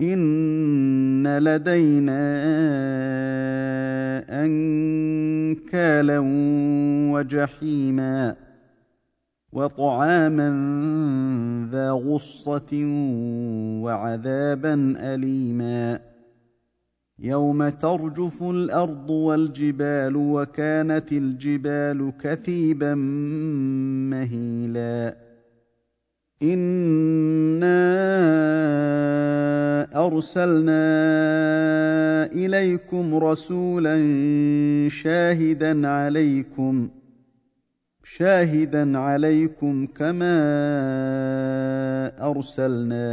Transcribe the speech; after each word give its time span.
إن 0.00 1.38
لدينا 1.38 2.20
أنكالا 4.44 6.18
وجحيما 7.12 8.36
وطعاما 9.52 10.48
ذا 11.72 11.90
غصة 11.90 12.84
وعذابا 13.82 14.94
أليما 14.98 16.00
يوم 17.18 17.68
ترجف 17.68 18.42
الأرض 18.42 19.10
والجبال 19.10 20.16
وكانت 20.16 21.12
الجبال 21.12 22.12
كثيبا 22.20 22.94
مهيلا 24.10 25.16
إنا 26.42 27.70
أرسلنا 30.06 30.82
إليكم 32.32 33.14
رسولا 33.14 33.96
شاهدا 34.88 35.88
عليكم 35.88 36.88
شاهدا 38.04 38.98
عليكم 38.98 39.86
كما 39.86 40.36
أرسلنا 42.30 43.10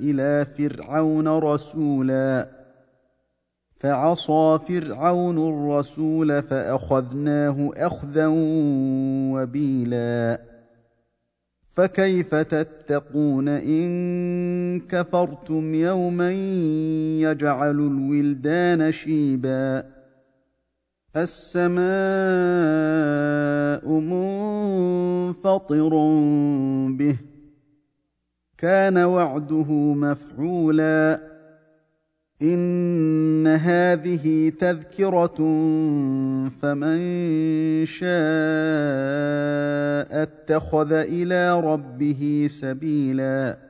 إلى 0.00 0.46
فرعون 0.58 1.28
رسولا. 1.28 2.48
فعصى 3.76 4.58
فرعون 4.68 5.38
الرسول 5.38 6.42
فأخذناه 6.42 7.70
أخذا 7.76 8.26
وبيلا. 9.32 10.40
فكيف 11.68 12.34
تتقون 12.34 13.48
إن 13.48 14.79
كفرتم 14.90 15.74
يوما 15.74 16.32
يجعل 17.20 17.70
الولدان 17.70 18.92
شيبا. 18.92 19.84
السماء 21.16 21.80
منفطر 24.00 25.88
به. 26.88 27.16
كان 28.58 28.98
وعده 28.98 29.72
مفعولا. 29.72 31.20
إن 32.42 33.46
هذه 33.46 34.52
تذكرة 34.58 35.36
فمن 36.48 36.98
شاء 37.86 38.10
اتخذ 40.22 40.92
إلى 40.92 41.60
ربه 41.60 42.48
سبيلا. 42.50 43.69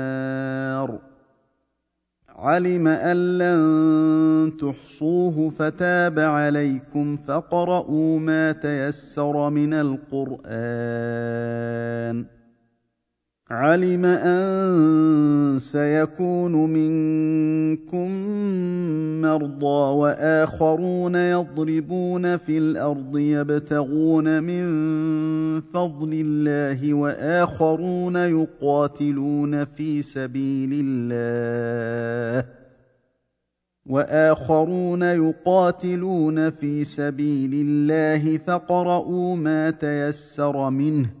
علم 2.51 2.87
أن 2.87 3.37
لن 3.37 4.57
تحصوه 4.57 5.49
فتاب 5.49 6.19
عليكم 6.19 7.15
فقرؤوا 7.17 8.19
ما 8.19 8.51
تيسر 8.51 9.49
من 9.49 9.73
القرآن. 9.73 10.41
علم 13.51 14.05
أن 14.05 15.59
سيكون 15.59 16.51
منكم 16.69 18.09
مرضى 19.21 19.95
وآخرون 19.99 21.15
يضربون 21.15 22.37
في 22.37 22.57
الأرض 22.57 23.17
يبتغون 23.17 24.43
من 24.43 24.63
فضل 25.61 26.09
الله 26.13 26.93
وآخرون 26.93 28.15
يقاتلون 28.15 29.65
في 29.65 30.01
سبيل 30.01 30.69
الله 30.85 32.45
وآخرون 33.85 35.03
يقاتلون 35.03 36.49
في 36.49 36.83
سبيل 36.83 37.51
الله 37.53 38.37
فقرؤوا 38.37 39.35
ما 39.35 39.69
تيسر 39.69 40.69
منه 40.69 41.20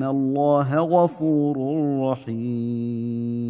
ان 0.00 0.06
الله 0.06 0.78
غفور 0.78 1.56
رحيم 2.10 3.49